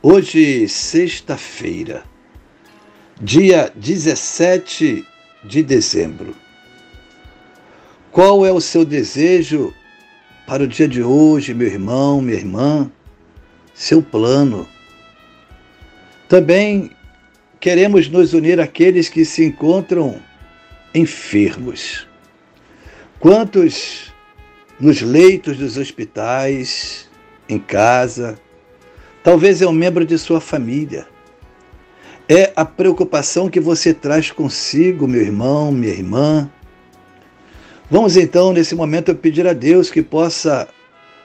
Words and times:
Hoje, 0.00 0.68
sexta-feira, 0.68 2.04
dia 3.20 3.72
17 3.74 5.04
de 5.42 5.60
dezembro. 5.60 6.36
Qual 8.12 8.46
é 8.46 8.52
o 8.52 8.60
seu 8.60 8.84
desejo 8.84 9.74
para 10.46 10.62
o 10.62 10.68
dia 10.68 10.86
de 10.86 11.02
hoje, 11.02 11.52
meu 11.52 11.66
irmão, 11.66 12.22
minha 12.22 12.38
irmã? 12.38 12.88
Seu 13.74 14.00
plano. 14.00 14.68
Também 16.28 16.92
queremos 17.58 18.08
nos 18.08 18.34
unir 18.34 18.60
àqueles 18.60 19.08
que 19.08 19.24
se 19.24 19.46
encontram 19.46 20.22
enfermos. 20.94 22.06
Quantos 23.18 24.14
nos 24.78 25.02
leitos 25.02 25.58
dos 25.58 25.76
hospitais, 25.76 27.10
em 27.48 27.58
casa, 27.58 28.38
Talvez 29.28 29.60
é 29.60 29.66
um 29.66 29.72
membro 29.72 30.06
de 30.06 30.16
sua 30.16 30.40
família. 30.40 31.06
É 32.26 32.50
a 32.56 32.64
preocupação 32.64 33.50
que 33.50 33.60
você 33.60 33.92
traz 33.92 34.30
consigo, 34.30 35.06
meu 35.06 35.20
irmão, 35.20 35.70
minha 35.70 35.92
irmã. 35.92 36.50
Vamos 37.90 38.16
então, 38.16 38.54
nesse 38.54 38.74
momento, 38.74 39.14
pedir 39.14 39.46
a 39.46 39.52
Deus 39.52 39.90
que 39.90 40.02
possa 40.02 40.66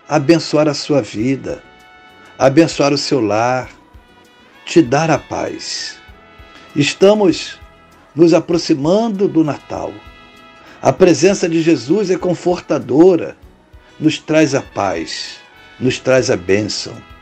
abençoar 0.06 0.68
a 0.68 0.74
sua 0.74 1.02
vida, 1.02 1.64
abençoar 2.38 2.92
o 2.92 2.98
seu 2.98 3.22
lar, 3.22 3.70
te 4.66 4.82
dar 4.82 5.10
a 5.10 5.18
paz. 5.18 5.96
Estamos 6.76 7.58
nos 8.14 8.34
aproximando 8.34 9.30
do 9.30 9.46
Natal. 9.46 9.94
A 10.82 10.92
presença 10.92 11.48
de 11.48 11.62
Jesus 11.62 12.12
é 12.12 12.18
confortadora, 12.18 13.38
nos 13.98 14.18
traz 14.18 14.54
a 14.54 14.62
paz, 14.62 15.38
nos 15.80 16.00
traz 16.00 16.30
a 16.30 16.36
bênção. 16.36 17.13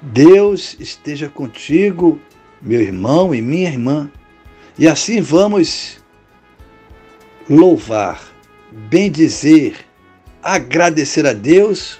Deus 0.00 0.76
esteja 0.78 1.28
contigo, 1.28 2.20
meu 2.62 2.80
irmão 2.80 3.34
e 3.34 3.42
minha 3.42 3.68
irmã. 3.68 4.10
E 4.78 4.86
assim 4.86 5.20
vamos 5.20 5.98
louvar, 7.50 8.22
bendizer, 8.70 9.74
agradecer 10.40 11.26
a 11.26 11.32
Deus 11.32 11.98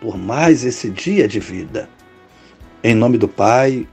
por 0.00 0.16
mais 0.16 0.64
esse 0.64 0.88
dia 0.88 1.26
de 1.26 1.40
vida. 1.40 1.88
Em 2.82 2.94
nome 2.94 3.18
do 3.18 3.26
Pai, 3.26 3.88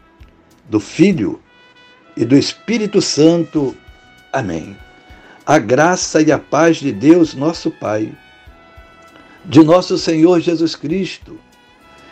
do 0.69 0.79
Filho 0.79 1.41
e 2.15 2.23
do 2.23 2.37
Espírito 2.37 3.01
Santo. 3.01 3.75
Amém. 4.31 4.77
A 5.43 5.57
graça 5.57 6.21
e 6.21 6.31
a 6.31 6.37
paz 6.37 6.77
de 6.77 6.91
Deus, 6.91 7.33
nosso 7.33 7.71
Pai, 7.71 8.15
de 9.43 9.63
nosso 9.63 9.97
Senhor 9.97 10.39
Jesus 10.39 10.75
Cristo 10.75 11.39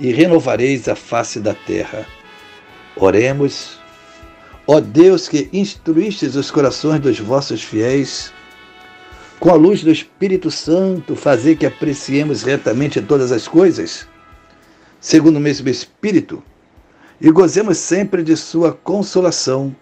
e 0.00 0.12
renovareis 0.12 0.88
a 0.88 0.96
face 0.96 1.38
da 1.38 1.54
terra. 1.54 2.06
Oremos. 2.96 3.78
Ó 4.66 4.80
Deus 4.80 5.28
que 5.28 5.48
instruístes 5.52 6.34
os 6.36 6.50
corações 6.50 7.00
dos 7.00 7.18
vossos 7.20 7.62
fiéis, 7.62 8.32
com 9.38 9.50
a 9.50 9.54
luz 9.54 9.82
do 9.82 9.90
Espírito 9.90 10.50
Santo, 10.50 11.14
fazer 11.14 11.56
que 11.56 11.66
apreciemos 11.66 12.42
retamente 12.42 13.00
todas 13.00 13.30
as 13.30 13.46
coisas, 13.46 14.06
segundo 15.00 15.36
o 15.36 15.40
mesmo 15.40 15.68
Espírito, 15.68 16.42
e 17.20 17.30
gozemos 17.30 17.78
sempre 17.78 18.22
de 18.22 18.36
Sua 18.36 18.72
consolação. 18.72 19.74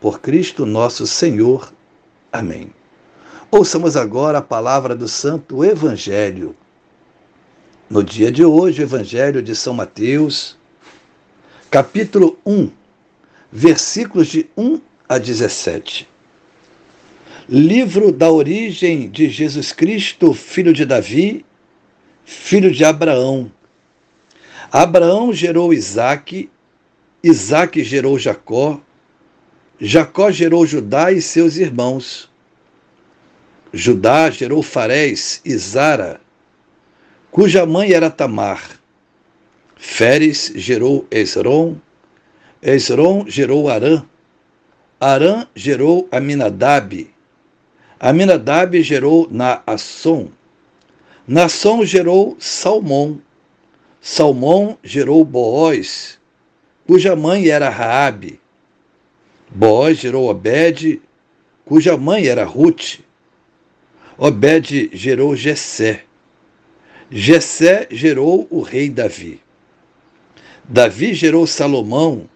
Por 0.00 0.20
Cristo 0.20 0.66
nosso 0.66 1.06
Senhor. 1.06 1.72
Amém. 2.30 2.70
Ouçamos 3.50 3.96
agora 3.96 4.38
a 4.38 4.42
palavra 4.42 4.94
do 4.94 5.08
Santo 5.08 5.64
Evangelho 5.64 6.54
no 7.88 8.02
dia 8.02 8.32
de 8.32 8.44
hoje, 8.44 8.82
o 8.82 8.84
Evangelho 8.84 9.40
de 9.40 9.54
São 9.54 9.72
Mateus, 9.72 10.58
capítulo 11.70 12.38
1, 12.44 12.70
versículos 13.50 14.26
de 14.26 14.50
1 14.56 14.80
a 15.08 15.18
17. 15.18 16.08
Livro 17.48 18.10
da 18.10 18.30
origem 18.30 19.08
de 19.08 19.28
Jesus 19.30 19.72
Cristo, 19.72 20.34
filho 20.34 20.72
de 20.72 20.84
Davi, 20.84 21.46
filho 22.24 22.72
de 22.72 22.84
Abraão. 22.84 23.52
Abraão 24.72 25.32
gerou 25.32 25.72
Isaque, 25.72 26.50
Isaque 27.22 27.84
gerou 27.84 28.18
Jacó, 28.18 28.80
Jacó 29.78 30.32
gerou 30.32 30.66
Judá 30.66 31.12
e 31.12 31.22
seus 31.22 31.56
irmãos. 31.56 32.28
Judá 33.72 34.28
gerou 34.28 34.60
Farés 34.60 35.40
e 35.44 35.56
Zara, 35.56 36.20
cuja 37.36 37.66
mãe 37.66 37.92
era 37.92 38.08
Tamar. 38.08 38.80
Feres 39.76 40.54
gerou 40.56 41.06
Esron, 41.10 41.76
Esron 42.62 43.26
gerou 43.28 43.68
Arã, 43.68 44.06
Arã 44.98 45.46
gerou 45.54 46.08
Aminadab, 46.10 47.10
Aminadab 48.00 48.82
gerou 48.82 49.28
Naasson, 49.30 50.30
Naasson 51.28 51.84
gerou 51.84 52.38
Salmão, 52.38 53.20
Salmão 54.00 54.78
gerou 54.82 55.22
Boaz, 55.22 56.18
cuja 56.86 57.14
mãe 57.14 57.48
era 57.48 57.68
Raabe. 57.68 58.40
Boaz 59.50 59.98
gerou 59.98 60.30
Obed, 60.30 61.02
cuja 61.66 61.98
mãe 61.98 62.28
era 62.28 62.44
Ruth. 62.44 63.00
Obed 64.16 64.88
gerou 64.94 65.36
Jessé. 65.36 66.05
Jessé 67.10 67.86
gerou 67.90 68.48
o 68.50 68.60
rei 68.60 68.90
Davi. 68.90 69.40
Davi 70.64 71.14
gerou 71.14 71.46
Salomão, 71.46 72.28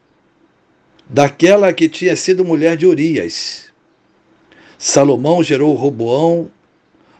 daquela 1.09 1.73
que 1.73 1.89
tinha 1.89 2.15
sido 2.15 2.45
mulher 2.45 2.77
de 2.77 2.87
Urias. 2.87 3.73
Salomão 4.79 5.43
gerou 5.43 5.75
Roboão, 5.75 6.53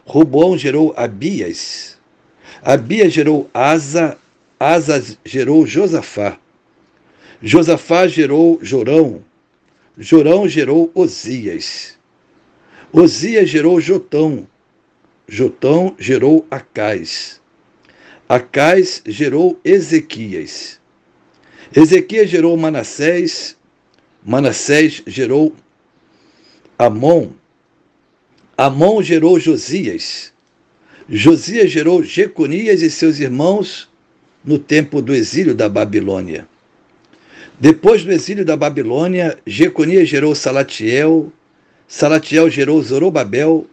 Roboão 0.05 0.57
gerou 0.57 0.93
Abias. 0.95 1.97
Abias 2.63 3.11
gerou 3.11 3.49
Asa, 3.53 4.17
Asa 4.57 5.03
gerou 5.25 5.67
Josafá. 5.67 6.37
Josafá 7.41 8.07
gerou 8.07 8.59
Jorão, 8.61 9.21
Jorão 9.97 10.47
gerou 10.47 10.89
Osias. 10.95 11.99
Osias 12.93 13.49
gerou 13.49 13.81
Jotão, 13.81 14.47
Jotão 15.27 15.95
gerou 15.99 16.45
Acais. 16.49 17.40
Acais 18.31 19.03
gerou 19.05 19.59
Ezequias. 19.61 20.79
Ezequias 21.75 22.29
gerou 22.29 22.55
Manassés. 22.55 23.57
Manassés 24.25 25.03
gerou 25.05 25.53
Amon. 26.79 27.31
Amon 28.57 29.03
gerou 29.03 29.37
Josias. 29.37 30.31
Josias 31.09 31.69
gerou 31.71 32.01
Jeconias 32.01 32.81
e 32.81 32.89
seus 32.89 33.19
irmãos 33.19 33.89
no 34.45 34.57
tempo 34.57 35.01
do 35.01 35.13
exílio 35.13 35.53
da 35.53 35.67
Babilônia. 35.67 36.47
Depois 37.59 38.01
do 38.05 38.13
exílio 38.13 38.45
da 38.45 38.55
Babilônia, 38.55 39.37
Jeconias 39.45 40.07
gerou 40.07 40.33
Salatiel, 40.35 41.33
Salatiel 41.85 42.49
gerou 42.49 42.81
Zorobabel, 42.81 43.67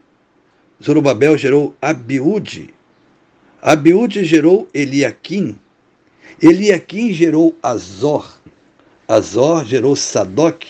Zorobabel 0.82 1.38
gerou 1.38 1.76
Abiúde, 1.80 2.74
Abiúde 3.60 4.22
gerou 4.22 4.68
Eliaquim, 4.72 5.58
Eliaquim 6.40 7.12
gerou 7.12 7.56
Azor, 7.60 8.40
Azor 9.08 9.64
gerou 9.64 9.96
Sadoc, 9.96 10.64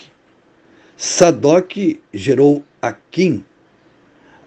Sadoc 0.97 1.75
gerou 2.11 2.63
Aquim, 2.81 3.45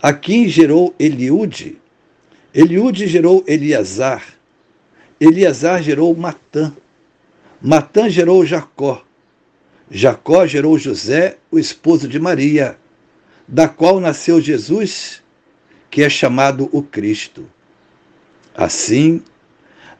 Aquim 0.03 0.49
gerou 0.49 0.93
Eliude, 0.99 1.81
Eliude 2.53 3.07
gerou 3.07 3.45
Eliasar, 3.47 4.25
Eliasar 5.21 5.81
gerou 5.81 6.13
Matã, 6.17 6.73
Matã 7.61 8.11
gerou 8.11 8.45
Jacó, 8.45 9.05
Jacó 9.89 10.49
gerou 10.49 10.77
José, 10.77 11.39
o 11.49 11.61
esposo 11.61 12.09
de 12.09 12.19
Maria, 12.19 12.77
da 13.47 13.69
qual 13.69 14.01
nasceu 14.01 14.41
Jesus, 14.41 15.23
que 15.89 16.03
é 16.03 16.11
chamado 16.11 16.69
o 16.73 16.83
Cristo. 16.83 17.49
Assim, 18.55 19.23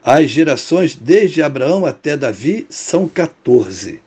as 0.03 0.29
gerações 0.29 0.95
desde 0.95 1.41
Abraão 1.41 1.85
até 1.85 2.17
Davi 2.17 2.67
são 2.69 3.07
14. 3.07 4.01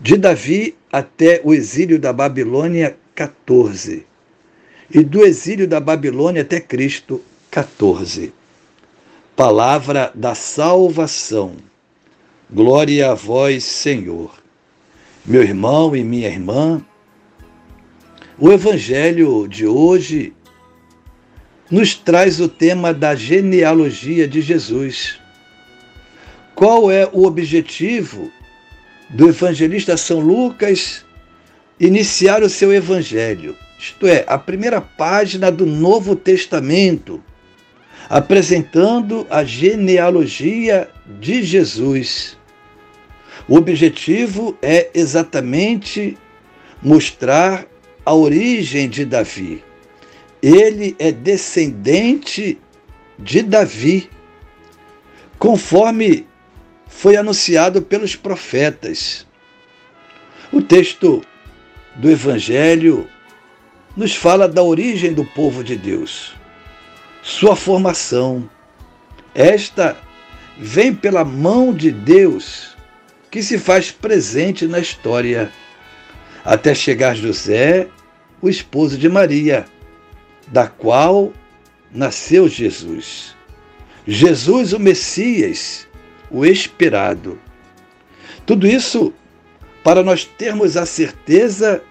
De 0.00 0.16
Davi 0.16 0.76
até 0.90 1.40
o 1.44 1.54
exílio 1.54 1.98
da 1.98 2.12
Babilônia, 2.12 2.96
14. 3.14 4.06
E 4.90 5.02
do 5.02 5.24
exílio 5.24 5.68
da 5.68 5.80
Babilônia 5.80 6.42
até 6.42 6.60
Cristo, 6.60 7.22
14. 7.50 8.32
Palavra 9.36 10.10
da 10.14 10.34
salvação. 10.34 11.56
Glória 12.50 13.10
a 13.10 13.14
vós, 13.14 13.64
Senhor. 13.64 14.32
Meu 15.24 15.42
irmão 15.42 15.96
e 15.96 16.04
minha 16.04 16.28
irmã, 16.28 16.84
o 18.38 18.52
Evangelho 18.52 19.46
de 19.48 19.66
hoje 19.66 20.34
nos 21.70 21.94
traz 21.94 22.40
o 22.40 22.48
tema 22.48 22.92
da 22.92 23.14
genealogia 23.14 24.28
de 24.28 24.40
Jesus. 24.42 25.18
Qual 26.54 26.90
é 26.90 27.08
o 27.10 27.26
objetivo 27.26 28.30
do 29.10 29.28
evangelista 29.28 29.96
São 29.96 30.20
Lucas 30.20 31.04
iniciar 31.80 32.42
o 32.42 32.50
seu 32.50 32.72
evangelho? 32.72 33.56
Isto 33.78 34.06
é, 34.06 34.24
a 34.26 34.38
primeira 34.38 34.80
página 34.80 35.50
do 35.50 35.66
Novo 35.66 36.14
Testamento, 36.14 37.22
apresentando 38.08 39.26
a 39.30 39.42
genealogia 39.42 40.88
de 41.18 41.42
Jesus. 41.42 42.36
O 43.48 43.56
objetivo 43.56 44.56
é 44.62 44.90
exatamente 44.94 46.16
mostrar 46.82 47.66
a 48.04 48.14
origem 48.14 48.88
de 48.88 49.04
Davi 49.04 49.62
ele 50.44 50.94
é 50.98 51.10
descendente 51.10 52.60
de 53.18 53.42
Davi, 53.42 54.10
conforme 55.38 56.26
foi 56.86 57.16
anunciado 57.16 57.80
pelos 57.80 58.14
profetas. 58.14 59.26
O 60.52 60.60
texto 60.60 61.24
do 61.96 62.10
Evangelho 62.10 63.08
nos 63.96 64.14
fala 64.14 64.46
da 64.46 64.62
origem 64.62 65.14
do 65.14 65.24
povo 65.24 65.64
de 65.64 65.76
Deus, 65.76 66.34
sua 67.22 67.56
formação. 67.56 68.46
Esta 69.34 69.96
vem 70.58 70.94
pela 70.94 71.24
mão 71.24 71.72
de 71.72 71.90
Deus 71.90 72.76
que 73.30 73.42
se 73.42 73.58
faz 73.58 73.90
presente 73.90 74.66
na 74.66 74.78
história, 74.78 75.50
até 76.44 76.74
chegar 76.74 77.16
José, 77.16 77.88
o 78.42 78.48
esposo 78.50 78.98
de 78.98 79.08
Maria 79.08 79.64
da 80.48 80.66
qual 80.66 81.32
nasceu 81.92 82.48
Jesus. 82.48 83.34
Jesus, 84.06 84.72
o 84.72 84.78
Messias, 84.78 85.88
o 86.30 86.44
esperado. 86.44 87.38
Tudo 88.44 88.66
isso 88.66 89.12
para 89.82 90.02
nós 90.02 90.24
termos 90.24 90.76
a 90.76 90.84
certeza 90.84 91.82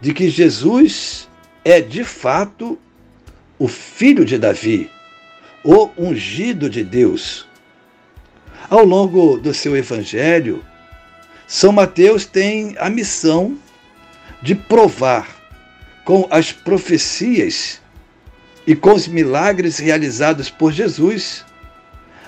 de 0.00 0.12
que 0.12 0.28
Jesus 0.28 1.28
é 1.64 1.80
de 1.80 2.04
fato 2.04 2.78
o 3.58 3.66
filho 3.66 4.24
de 4.24 4.38
Davi, 4.38 4.90
o 5.64 5.90
ungido 5.96 6.70
de 6.70 6.84
Deus. 6.84 7.46
Ao 8.70 8.84
longo 8.84 9.38
do 9.38 9.52
seu 9.52 9.76
evangelho, 9.76 10.64
São 11.46 11.72
Mateus 11.72 12.26
tem 12.26 12.76
a 12.78 12.88
missão 12.88 13.56
de 14.42 14.54
provar 14.54 15.36
com 16.04 16.26
as 16.30 16.52
profecias 16.52 17.80
e 18.68 18.76
com 18.76 18.92
os 18.92 19.08
milagres 19.08 19.78
realizados 19.78 20.50
por 20.50 20.70
Jesus, 20.70 21.42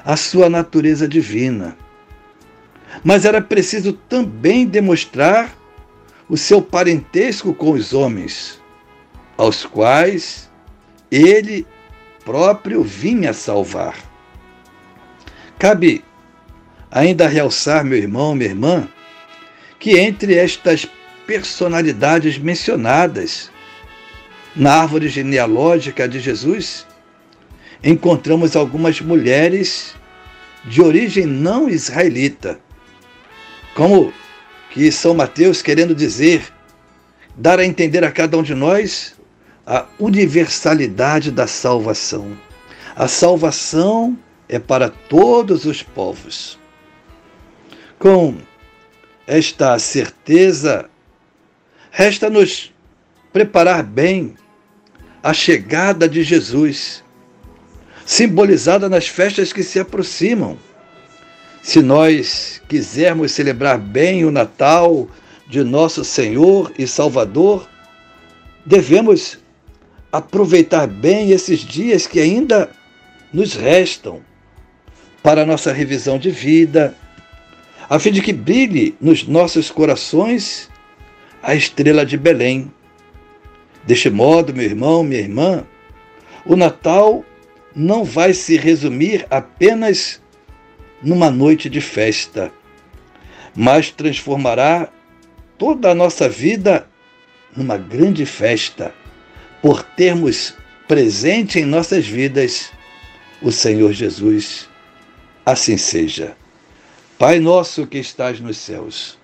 a 0.02 0.16
sua 0.16 0.48
natureza 0.48 1.06
divina. 1.06 1.76
Mas 3.04 3.26
era 3.26 3.42
preciso 3.42 3.92
também 3.92 4.66
demonstrar 4.66 5.54
o 6.30 6.38
seu 6.38 6.62
parentesco 6.62 7.52
com 7.52 7.72
os 7.72 7.92
homens, 7.92 8.58
aos 9.36 9.66
quais 9.66 10.50
ele 11.10 11.66
próprio 12.24 12.82
vinha 12.82 13.34
salvar. 13.34 13.94
Cabe 15.58 16.02
ainda 16.90 17.28
realçar, 17.28 17.84
meu 17.84 17.98
irmão, 17.98 18.34
minha 18.34 18.48
irmã, 18.48 18.88
que 19.78 19.98
entre 19.98 20.36
estas 20.36 20.88
personalidades 21.26 22.38
mencionadas 22.38 23.50
na 24.60 24.74
árvore 24.74 25.08
genealógica 25.08 26.06
de 26.06 26.20
Jesus, 26.20 26.86
encontramos 27.82 28.54
algumas 28.54 29.00
mulheres 29.00 29.94
de 30.66 30.82
origem 30.82 31.24
não 31.24 31.66
israelita, 31.66 32.60
como 33.74 34.12
que 34.68 34.92
São 34.92 35.14
Mateus 35.14 35.62
querendo 35.62 35.94
dizer, 35.94 36.42
dar 37.34 37.58
a 37.58 37.64
entender 37.64 38.04
a 38.04 38.12
cada 38.12 38.36
um 38.36 38.42
de 38.42 38.54
nós 38.54 39.14
a 39.66 39.86
universalidade 39.98 41.30
da 41.30 41.46
salvação. 41.46 42.36
A 42.94 43.08
salvação 43.08 44.14
é 44.46 44.58
para 44.58 44.90
todos 44.90 45.64
os 45.64 45.82
povos. 45.82 46.58
Com 47.98 48.36
esta 49.26 49.78
certeza, 49.78 50.90
resta-nos 51.90 52.74
preparar 53.32 53.82
bem 53.82 54.36
a 55.22 55.32
chegada 55.32 56.08
de 56.08 56.22
Jesus, 56.22 57.04
simbolizada 58.06 58.88
nas 58.88 59.06
festas 59.06 59.52
que 59.52 59.62
se 59.62 59.78
aproximam. 59.78 60.58
Se 61.62 61.82
nós 61.82 62.62
quisermos 62.68 63.32
celebrar 63.32 63.78
bem 63.78 64.24
o 64.24 64.30
Natal 64.30 65.08
de 65.46 65.62
nosso 65.62 66.04
Senhor 66.04 66.72
e 66.78 66.86
Salvador, 66.86 67.68
devemos 68.64 69.38
aproveitar 70.10 70.86
bem 70.86 71.30
esses 71.30 71.60
dias 71.60 72.06
que 72.06 72.18
ainda 72.18 72.70
nos 73.32 73.54
restam 73.54 74.22
para 75.22 75.44
nossa 75.44 75.72
revisão 75.72 76.18
de 76.18 76.30
vida, 76.30 76.96
a 77.88 77.98
fim 77.98 78.10
de 78.10 78.22
que 78.22 78.32
brilhe 78.32 78.94
nos 79.00 79.26
nossos 79.26 79.70
corações 79.70 80.70
a 81.42 81.54
estrela 81.54 82.06
de 82.06 82.16
Belém 82.16 82.72
Deste 83.84 84.10
modo, 84.10 84.54
meu 84.54 84.64
irmão, 84.64 85.02
minha 85.02 85.20
irmã, 85.20 85.64
o 86.44 86.56
Natal 86.56 87.24
não 87.74 88.04
vai 88.04 88.34
se 88.34 88.56
resumir 88.56 89.26
apenas 89.30 90.20
numa 91.02 91.30
noite 91.30 91.68
de 91.68 91.80
festa, 91.80 92.52
mas 93.54 93.90
transformará 93.90 94.90
toda 95.56 95.90
a 95.90 95.94
nossa 95.94 96.28
vida 96.28 96.86
numa 97.56 97.76
grande 97.76 98.24
festa, 98.24 98.94
por 99.60 99.82
termos 99.82 100.54
presente 100.86 101.58
em 101.58 101.64
nossas 101.64 102.06
vidas 102.06 102.70
o 103.42 103.50
Senhor 103.50 103.92
Jesus. 103.92 104.68
Assim 105.44 105.76
seja. 105.76 106.36
Pai 107.18 107.38
nosso 107.38 107.86
que 107.86 107.98
estás 107.98 108.40
nos 108.40 108.56
céus, 108.56 109.18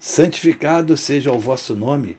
santificado 0.00 0.96
seja 0.96 1.30
o 1.30 1.38
vosso 1.38 1.76
nome. 1.76 2.18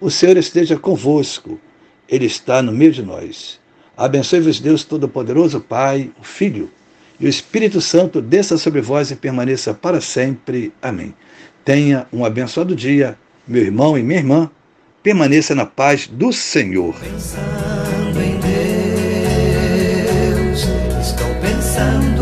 O 0.00 0.10
Senhor 0.10 0.36
esteja 0.38 0.78
convosco, 0.78 1.60
Ele 2.08 2.24
está 2.24 2.62
no 2.62 2.72
meio 2.72 2.90
de 2.90 3.02
nós. 3.02 3.60
Abençoe-vos, 3.94 4.58
Deus 4.58 4.82
Todo-Poderoso, 4.82 5.60
Pai, 5.60 6.10
o 6.18 6.24
Filho 6.24 6.70
e 7.20 7.26
o 7.26 7.28
Espírito 7.28 7.82
Santo, 7.82 8.22
desça 8.22 8.56
sobre 8.56 8.80
vós 8.80 9.10
e 9.10 9.16
permaneça 9.16 9.74
para 9.74 10.00
sempre. 10.00 10.72
Amém. 10.80 11.14
Tenha 11.62 12.06
um 12.10 12.24
abençoado 12.24 12.74
dia, 12.74 13.18
meu 13.46 13.62
irmão 13.62 13.98
e 13.98 14.02
minha 14.02 14.20
irmã. 14.20 14.50
Permaneça 15.02 15.54
na 15.54 15.66
paz 15.66 16.06
do 16.06 16.32
Senhor. 16.32 16.94
Pensando 16.98 18.20
em 18.22 18.40
Deus, 20.40 20.64
estou 20.98 21.34
pensando 21.42 22.19